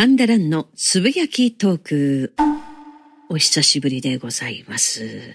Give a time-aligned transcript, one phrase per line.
[0.00, 2.34] 神田蘭のつぶやきトーク。
[3.28, 5.34] お久しぶりでございます。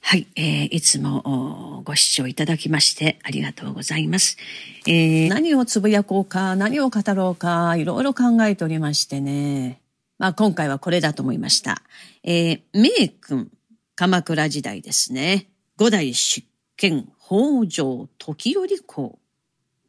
[0.00, 4.38] はい、えー、いつもご視聴いただきましてありがとうございます。
[4.86, 9.82] えー、何をつぶやこうか、何を語ろうか、いろいろ考えておりましてね。
[10.16, 11.82] まあ今回はこれだと思いました。
[12.24, 13.50] えー、名君、
[13.96, 15.50] 鎌倉時代ですね。
[15.76, 16.44] 五代執
[16.78, 19.18] 権北条時頼公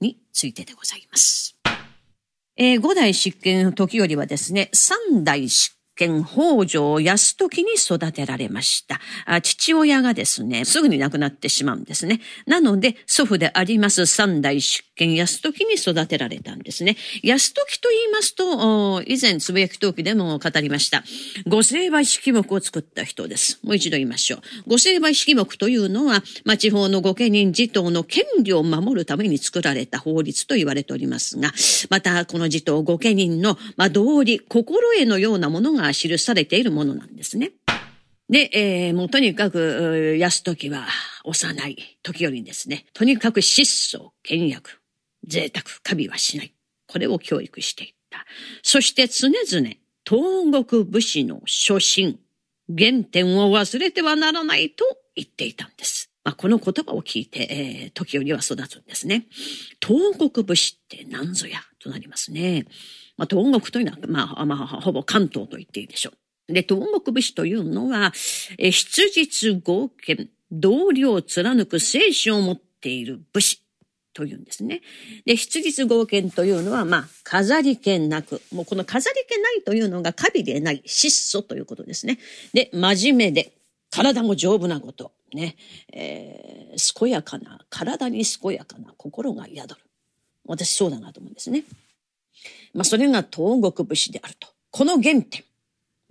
[0.01, 1.58] についてでございます。
[2.61, 9.01] えー、5代執権の時よりはですね、3代執県北条安時に育てられました。
[9.41, 12.21] 父親がですね、すぐに亡くなってしまうんですね。
[12.45, 16.95] なので、祖父であります三代出見安時に育てられたんですね。
[17.21, 21.03] 安時と言いますと、以前つぶやき陶器でも語りました。
[21.45, 23.59] 御成敗式目を作った人です。
[23.63, 24.69] もう一度言いましょう。
[24.69, 31.51] 御成敗式目というのは、まあ、地方の御家人自党の権利を守るために作られた法律と言われておりますが、
[31.89, 37.51] またこの自党御家人の、まあ、道理、心得のようなものが記されているものなんですね。
[38.29, 40.87] で、えー、もうとにかく、安時は
[41.23, 44.81] 幼い時よりですね、とにかく質素、倹約、
[45.25, 46.53] 贅沢、過敏はしない。
[46.87, 48.25] これを教育していった。
[48.61, 49.75] そして常々、
[50.07, 52.19] 東国武士の初心、
[52.67, 55.98] 原点を忘れてはならないと言っていたんです。
[56.29, 59.25] まあ、この言葉を聞いて、えー、時よりは育つんですね。
[59.83, 62.67] 東国武士って何ぞやとなりますね。
[63.17, 66.11] まあ、東国というのは、まあ、まあ、ほぼ関東と言っていいでしょ
[66.47, 66.53] う。
[66.53, 68.13] で、東国武士というのは、
[68.59, 73.63] え質実合憲、道理を貫く精神を持っている武士
[74.13, 74.81] というんですね。
[75.25, 82.19] で、質実合憲というのは、まあ、飾り気なく、もうこの飾り気ないというのがカビでない、質素ということですね。
[82.53, 83.53] で、真面目で、
[83.89, 85.11] 体も丈夫なこと。
[85.33, 85.55] ね、
[85.93, 89.75] えー、健やかな、体に健やかな心が宿る。
[90.45, 91.63] 私そうだなと思うんですね。
[92.73, 94.47] まあ、それが東国武士であると。
[94.71, 95.43] この原点、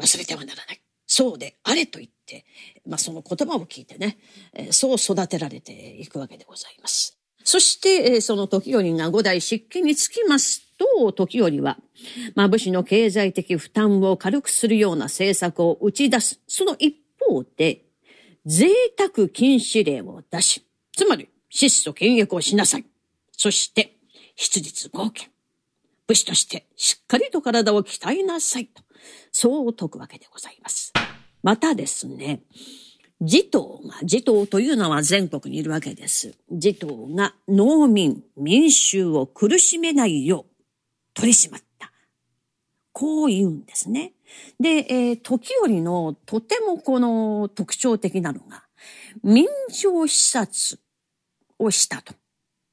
[0.00, 0.80] 忘れてはならない。
[1.10, 2.44] そうであれと言って、
[2.86, 4.18] まあ、その言葉を聞いてね、
[4.52, 7.18] えー、そう育てられていくわけでございます。
[7.42, 11.78] そして、えー、その時頼が五代執権につきますと、時頼は、
[12.34, 16.40] まあ、武士の経済的負担を軽くするような政策を打ち出す。
[16.46, 16.94] その一
[17.28, 17.84] 方で、
[18.46, 20.64] 贅沢禁止令を出し、
[20.96, 22.84] つまり、質素倹約をしなさい。
[23.32, 23.96] そして、
[24.36, 25.30] 質実合憲。
[26.08, 28.82] 武士としてしっかりと体を鍛えなさいと、
[29.30, 30.92] そう説くわけでございます。
[31.42, 32.40] またですね、
[33.20, 36.34] 持党が、持党というのは全国にいるわけです。
[36.50, 40.62] 持党が農民、民衆を苦しめないよう
[41.12, 41.92] 取り締まった。
[42.92, 44.14] こう言うんですね。
[44.60, 48.64] で、えー、時折のとてもこの特徴的なのが、
[49.22, 50.80] 民情視察
[51.58, 52.14] をしたと。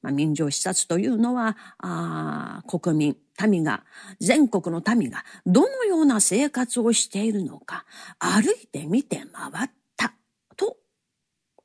[0.02, 3.18] まあ、民情視察というのは、あ国民、
[3.48, 3.84] 民が、
[4.20, 7.86] 全国の民がどのような生活をしているのか、
[8.20, 10.14] 歩いて見て回った
[10.56, 10.78] と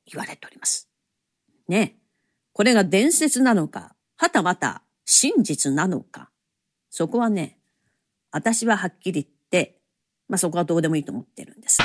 [0.06, 0.88] 言われております。
[1.68, 1.96] ね
[2.52, 6.30] これが伝説なのか、はたまた真実なのか、
[6.90, 7.58] そこはね、
[8.32, 9.39] 私ははっきり言って、
[10.30, 11.78] まあそこはどうでもいいと思ってるんです。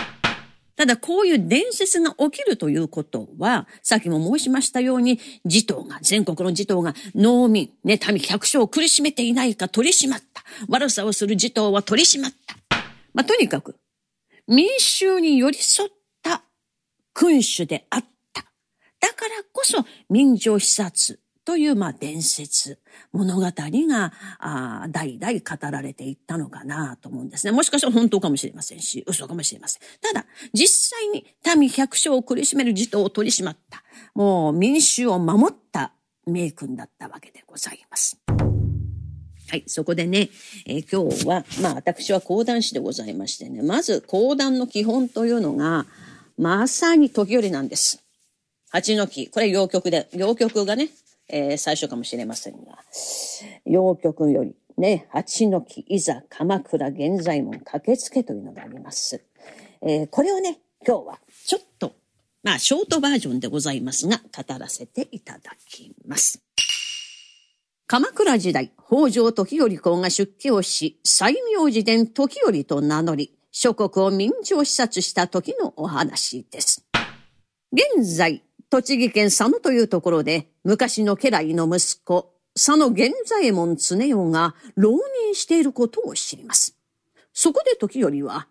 [0.76, 10.44] ただこういう伝説が起きるということは、さっきも申しましたように、児童が、全国の児童が農民、ね、民百姓を苦しめていないか取り締まった。
[10.68, 12.56] 悪さをする児童は取り締まった。
[13.14, 13.78] まあ、とにかく、
[14.48, 15.90] 民衆に寄り添っ
[16.22, 16.44] た
[17.14, 18.44] 君主であった。
[19.00, 22.80] だからこそ民情視察という、まあ、伝説、
[23.14, 27.52] 物語が、ああ代々語られていったのかなと思うんですね。
[27.52, 29.82] もしかしたら本当かもしれませんし、嘘かもしれません。
[30.02, 33.84] ただ、実際に民百姓を苦しめる児童を取り締まった、
[34.16, 35.94] もう民衆を守った
[36.26, 38.18] 名君だったわけでございます。
[39.48, 40.30] はい、そこでね、
[40.66, 45.86] えー、今日は、まあ私は講談師でございましてね、まず講談の基本というのが、
[46.40, 48.04] まさに時折なんです。
[48.70, 50.90] 八の木、これ陽曲で、陽曲がね、
[51.28, 52.80] えー、最初かもしれませんが、
[53.66, 59.24] 陽曲よりね、八の木、いざ鎌倉現在門駆けつけというのがあります。
[59.82, 61.94] えー、これをね、今日はちょっと、
[62.44, 66.42] まあ、ショートバージョンでございますが、語らせていただきます。
[67.88, 76.86] 鎌倉時代、北条時頼公が出家をし、西明寺殿時頼と名乗り、諸国を民情視察した時のお話です。
[77.72, 86.78] 現在、栃木県佐野というところで、昔の家来の息子、佐野源左衛門常世が浪人していることを知ります。
[87.34, 88.48] そこで時よりは、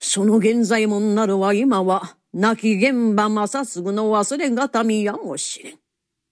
[0.00, 5.78] その源左衛門なるは今は、亡き現場正すぐの忘れがたみやもしれん。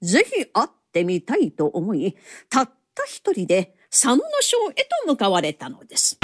[0.02, 2.16] ぜひ会ってみたいと思い、
[2.50, 6.18] たった一人で佐野の省へと向かわれたのです。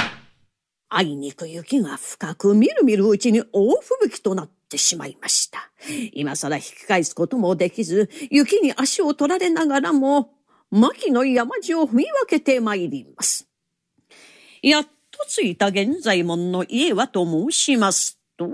[0.89, 5.71] あいにく雪が深く、みるみるうちに大吹雪となってしまいました。
[6.13, 10.35] 今更引き返すこともできず、雪に足を取られながらも、
[10.71, 13.49] 牧の山地を踏み分けて参ります。
[14.63, 14.91] やっと
[15.29, 18.49] 着いた現在門の家はと申しますと、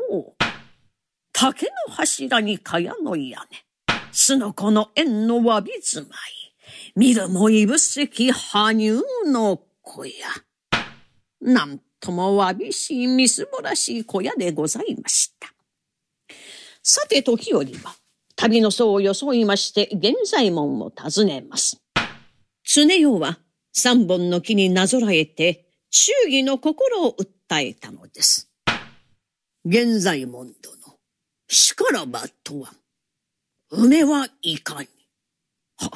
[1.32, 6.54] 竹の柱に茅の屋根、すのこの縁のわび住まい、
[6.94, 10.12] 見るもいぶせき羽生の小屋。
[11.40, 15.53] なんともわびしいみすぼらしい小屋でございました。
[16.86, 17.96] さて時折は、
[18.36, 21.80] 旅の僧を装いまして現在門を訪ねます。
[22.62, 23.38] 常世は
[23.72, 28.50] 三本の木になぞらえて忠義の心を訴えたのです。
[29.64, 30.54] 現在門殿、
[31.48, 32.74] しからばとは、
[33.70, 34.88] 梅はいかに。
[35.78, 35.90] は、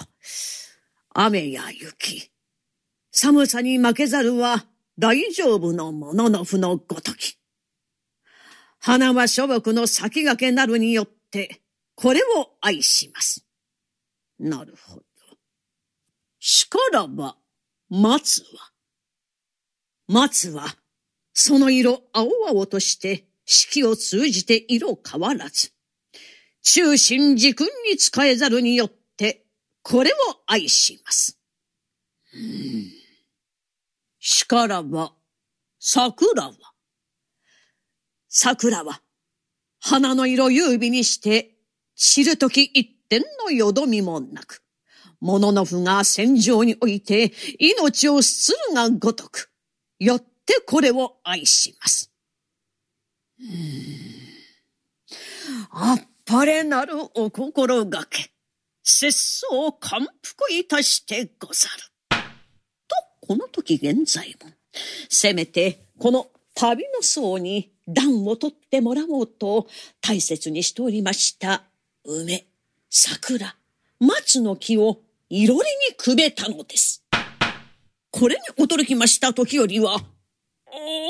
[1.12, 2.30] 雨や雪、
[3.10, 4.64] 寒さに負けざるは
[4.98, 7.37] 大丈夫のもののふのごとき。
[8.78, 11.62] 花は諸木の先駆けなるによって、
[11.94, 13.44] これを愛します。
[14.38, 15.02] なるほど。
[16.38, 17.36] しからば、
[17.88, 18.72] 松は。
[20.06, 20.76] 松は、
[21.32, 25.72] その色青々として、四季を通じて色変わらず、
[26.62, 29.46] 中心時君に仕えざるによって、
[29.82, 30.14] これを
[30.46, 31.38] 愛します。
[32.34, 32.92] うん。
[34.18, 35.14] しからば、
[35.78, 36.67] 桜は。
[38.40, 39.02] 桜は、
[39.80, 41.56] 花の色優美にして、
[41.96, 44.62] 知るとき一点のよどみもなく、
[45.20, 49.50] もののふが戦場において命をするがごとく、
[49.98, 52.12] よってこれを愛します。
[53.40, 53.48] うん
[55.70, 58.30] あっぱれなるお心がけ、
[58.84, 62.20] 節操感服いたしてござる。
[62.86, 64.52] と、この時現在も、
[65.08, 69.66] せめてこの旅の層に暖を取ってもらおうと
[70.00, 71.64] 大切にしておりました
[72.04, 72.46] 梅、
[72.90, 73.56] 桜、
[73.98, 75.00] 松の木を
[75.30, 77.04] いろりにくべたのです。
[78.10, 79.98] これに驚きました時よりは、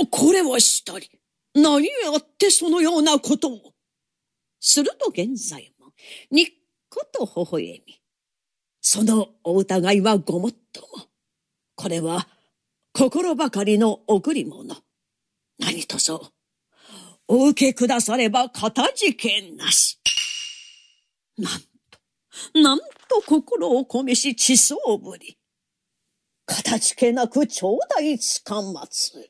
[0.01, 1.09] おこれはしたり、
[1.55, 3.75] 何やってそのようなことを。
[4.61, 5.93] すると現在も、
[6.31, 6.47] にっ
[6.91, 8.01] こと微笑み、
[8.81, 11.07] そのお疑いはごもっとも。
[11.77, 12.29] これは、
[12.93, 14.77] 心ばかりの贈り物。
[15.59, 16.33] 何とぞ、
[17.29, 20.01] お受けくださればかたじけなし。
[21.37, 25.39] なんと、なんと心を込めし地層ぶり。
[26.47, 29.29] 形気なく頂戴つかまつる。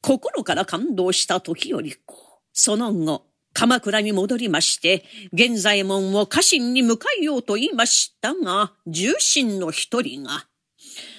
[0.00, 10.46] 心から感動した時より子、その後、鎌倉に戻りまして、現在門を家臣に迎えようと言いましたが、重臣の一人が、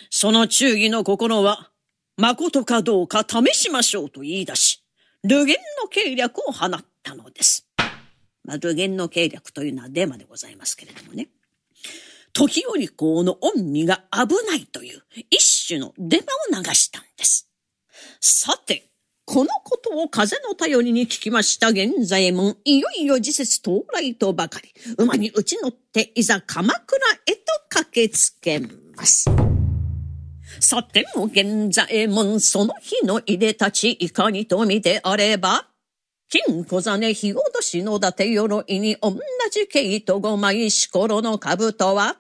[0.10, 1.72] その忠義の心は、
[2.18, 4.84] 誠かどうか試しましょうと言い出し、
[5.25, 7.68] 流言の計略を放ったのです。
[8.44, 11.30] まあ、流言の計略というのはデマでございますけれどもね。
[12.31, 15.01] 時折公の恩義が危ないという
[15.31, 17.50] 一種のデマを流したんです。
[18.19, 18.92] さて、
[19.25, 28.60] このことを風の頼りに聞きました現在も、いよいよ時節到来とばかり、馬に打ち乗っていざ鎌倉へと駆けつけ
[28.95, 29.25] ます。
[30.59, 35.68] さても現在もその日の入れ立ちいかにと見てあれば、
[36.30, 39.18] 金小金日落としの伊達鎧に同
[39.52, 42.18] じ毛糸五枚しころの兜は、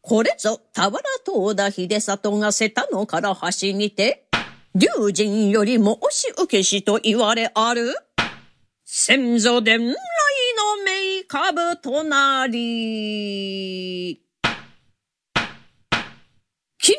[0.00, 4.26] これぞ田原東田秀里が瀬田のから端にて、
[4.74, 7.94] 竜神よりも押し受けしと言われある、
[8.84, 9.94] 先祖伝来の
[10.84, 14.23] 名兜なり。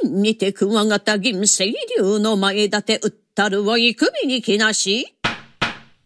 [0.01, 5.15] 金にて桑形銀星流の前立てうったるを幾首に着なし、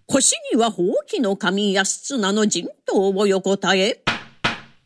[0.05, 4.01] 腰にはほうきの神安綱の陣頭を横たえ、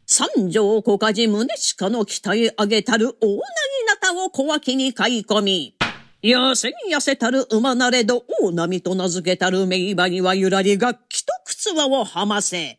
[0.05, 3.39] 三条小梶宗近の鍛え上げたる大なぎ
[3.87, 5.75] なたを小脇に買い込み、
[6.21, 12.77] 痩せに痩せたる馬なれど大波と名付けたる名馬にはゆらり楽器と靴輪をはませ、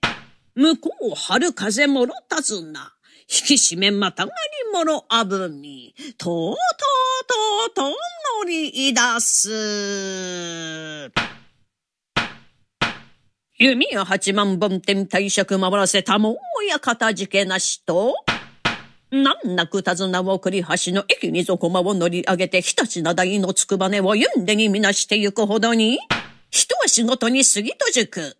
[0.55, 2.93] 向こう春風もろたずな、
[3.29, 6.61] 引き締めまたがりもろあぶみ、とうと
[7.71, 7.97] うとうと
[8.43, 11.13] 乗り出す。
[13.57, 16.37] 弓や八万本天大尺回らせたも
[16.69, 18.15] やかたじけなしと、
[19.11, 25.99] 難なく手綱を繰り橋の駅にぞ駒を乗り上げて日立な台のつくばねをゆんでにみなしてゆくほどに、
[26.51, 28.37] 人は仕事に杉戸塾。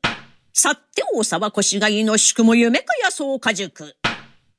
[0.53, 3.97] 去って大沢越谷の宿も夢かやそうか塾。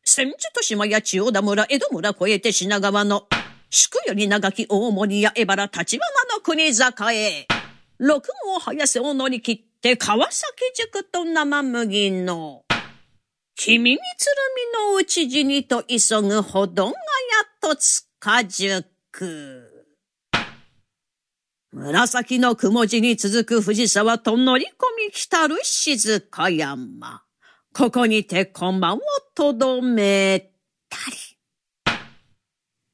[0.08, 3.28] 千住と島や千代田村、江戸村越えて品川の、
[3.72, 7.48] 宿より長き大森や江原立花の国坂へ、
[7.98, 10.46] 六号早瀬を乗り切って川崎
[10.76, 12.62] 塾と生麦の、
[13.56, 14.32] 君につる
[14.88, 16.96] みの討ち死にと急ぐほどがやっ
[17.60, 19.72] と塚塾。
[21.72, 27.25] 紫の雲地に続く藤沢と乗り込み来たる静か山。
[27.78, 29.00] ここにて駒を
[29.36, 30.40] とどめ
[30.90, 31.94] たり。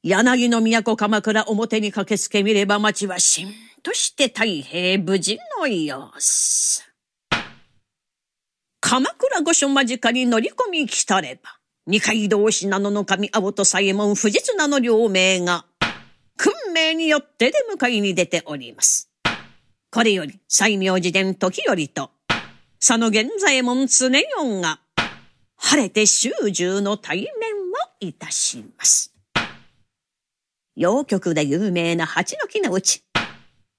[0.02, 3.52] 柳の都鎌倉表に駆けつけみれば町はしん
[3.84, 6.82] として太平無事の様子。
[8.80, 15.64] 鎌倉御所間近に乗り込み来たれば、二階堂信濃のの神青と左衛門藤綱の両名が、
[16.36, 19.08] 訓命によって出迎えに出ております。
[19.92, 22.10] これより、西明寺殿時よりと、
[22.84, 24.80] 佐野源左衛門常四が、
[25.54, 27.28] 晴れて終中の対面を
[28.00, 29.14] いたします。
[30.74, 33.04] 洋曲で有名な八の木のうち、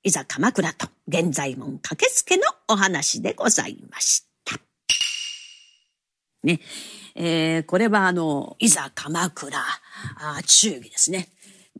[0.03, 4.55] いざ鎌倉と現在門駆けつけのお話でございました。
[6.43, 6.61] ね、
[7.15, 11.27] えー、これはあの、いざ鎌倉、あ忠義ですね。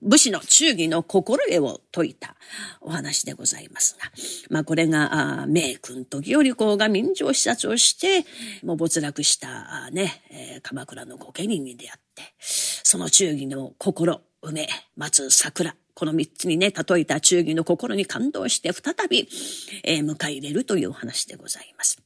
[0.04, 2.36] 武士の忠義の心得を説いた
[2.82, 4.12] お話でございますが、
[4.50, 8.26] まあこれが、名君時頼公が民情視察をして、
[8.66, 14.68] もう没落したね、えー、鎌倉の御家人に出会って、その忠義の心、梅、
[14.98, 19.30] 松、桜、この三つにね、例えた忠義の心に感動して再び、
[19.84, 22.03] えー、迎え入れるというお話でございます。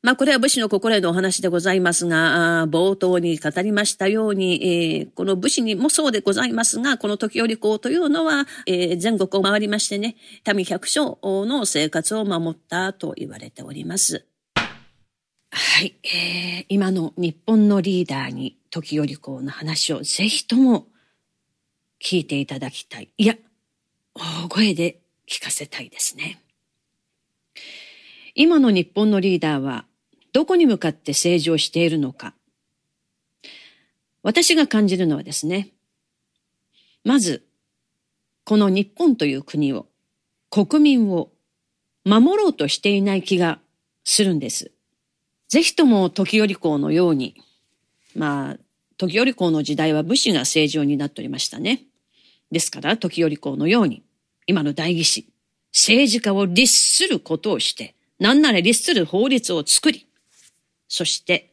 [0.00, 10.14] まあ、これは武士の心へのお話でございますが、冒頭に語りましたように、えー、この武士にもそうでございますが、この時折公というのは、えー、全国を回りましてね、
[10.54, 14.24] 民百姓の生活を守ったと言われております。
[15.50, 20.86] はい、えー、今の日本のリーダーに時折公の話をぜひとも
[22.00, 23.08] 聞いていただきたい。
[23.16, 23.34] いや、
[24.14, 26.40] 大声で聞かせたいですね。
[28.40, 29.84] 今の日本のリーダーは
[30.32, 32.34] どこに向かって政治をしているのか。
[34.22, 35.70] 私が感じるのはですね、
[37.02, 37.44] まず、
[38.44, 39.86] この日本という国を、
[40.50, 41.32] 国民を
[42.04, 43.58] 守ろうとしていない気が
[44.04, 44.70] するんです。
[45.48, 47.34] ぜひとも時折公のように、
[48.14, 48.56] まあ、
[48.98, 51.86] 時折公の時代は武士が政治を担っておりましたね。
[52.52, 54.04] ですから、時折公のように、
[54.46, 55.28] 今の代議士、
[55.72, 60.08] 政治家を律することをして、何なら律する法律を作り、
[60.88, 61.52] そして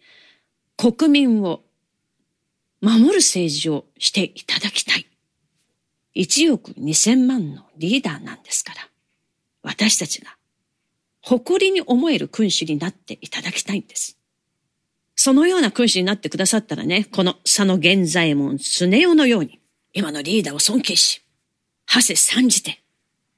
[0.77, 1.62] 国民を
[2.81, 5.07] 守る政治をしていただきたい。
[6.15, 8.89] 1億2000万のリーダーなんですから、
[9.63, 10.36] 私たちが
[11.22, 14.17] 誇りに思える君主になっていただきたいんです。
[15.15, 19.60] そのような君主になってくださったらね、この佐野源左衛門常世のように、
[19.93, 21.24] 今のリーダーを尊敬し、
[21.88, 22.84] 馳せ参じて、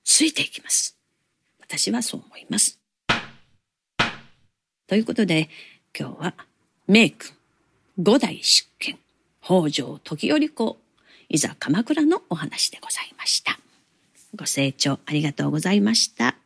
[0.04, 0.98] ついていきます。
[1.60, 2.77] 私はそう思います。
[4.88, 5.50] ということで、
[5.98, 6.34] 今日は、
[6.88, 7.34] 名君、
[8.02, 8.98] 五代執権、
[9.42, 10.78] 北条時頼公、
[11.28, 13.60] いざ鎌倉のお話でございました。
[14.34, 16.38] ご清聴ありがとうございました。